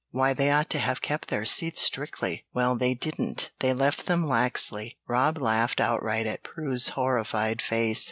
Why, 0.09 0.33
they 0.33 0.49
ought 0.49 0.71
to 0.71 0.79
have 0.79 0.99
kept 1.03 1.27
their 1.27 1.45
seats 1.45 1.79
strictly." 1.79 2.43
"Well, 2.55 2.75
they 2.75 2.95
didn't; 2.95 3.51
they 3.59 3.71
left 3.71 4.07
them 4.07 4.25
laxly." 4.25 4.97
Rob 5.07 5.37
laughed 5.37 5.79
outright 5.79 6.25
at 6.25 6.41
Prue's 6.41 6.87
horrified 6.97 7.61
face. 7.61 7.99